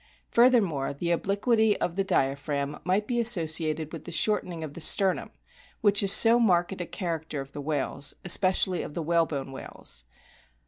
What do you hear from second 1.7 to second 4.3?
of the diaphragm might be associated with the